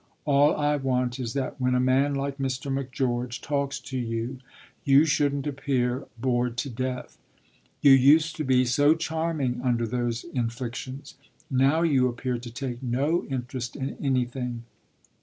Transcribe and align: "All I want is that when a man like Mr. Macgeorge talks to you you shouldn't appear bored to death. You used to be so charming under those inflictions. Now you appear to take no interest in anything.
"All 0.25 0.55
I 0.55 0.77
want 0.77 1.19
is 1.19 1.33
that 1.33 1.61
when 1.61 1.75
a 1.75 1.79
man 1.79 2.15
like 2.15 2.39
Mr. 2.39 2.73
Macgeorge 2.73 3.39
talks 3.39 3.79
to 3.81 3.99
you 3.99 4.39
you 4.83 5.05
shouldn't 5.05 5.45
appear 5.45 6.07
bored 6.19 6.57
to 6.57 6.71
death. 6.71 7.19
You 7.81 7.91
used 7.91 8.35
to 8.37 8.43
be 8.43 8.65
so 8.65 8.95
charming 8.95 9.61
under 9.63 9.85
those 9.85 10.23
inflictions. 10.23 11.17
Now 11.51 11.83
you 11.83 12.07
appear 12.07 12.39
to 12.39 12.49
take 12.51 12.81
no 12.81 13.25
interest 13.25 13.75
in 13.75 13.95
anything. 14.03 14.63